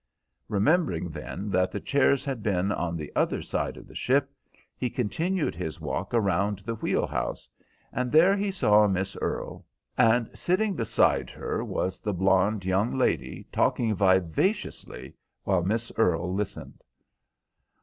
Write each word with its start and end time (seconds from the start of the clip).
Remembering 0.49 1.09
then 1.09 1.51
that 1.51 1.71
the 1.71 1.79
chairs 1.79 2.25
had 2.25 2.41
been 2.41 2.71
on 2.71 2.97
the 2.97 3.11
other 3.15 3.43
side 3.43 3.77
of 3.77 3.87
the 3.87 3.93
ship, 3.93 4.31
he 4.75 4.89
continued 4.89 5.53
his 5.53 5.79
walk 5.79 6.11
around 6.11 6.57
the 6.57 6.73
wheel 6.73 7.05
house, 7.05 7.47
and 7.93 8.11
there 8.11 8.35
he 8.35 8.49
saw 8.49 8.87
Miss 8.87 9.15
Earle, 9.21 9.63
and 9.99 10.27
sitting 10.35 10.73
beside 10.75 11.29
her 11.29 11.63
was 11.63 11.99
the 11.99 12.13
blonde 12.13 12.65
young 12.65 12.97
lady 12.97 13.45
talking 13.51 13.93
vivaciously, 13.93 15.13
while 15.43 15.61
Miss 15.61 15.91
Earle 15.97 16.33
listened. 16.33 16.81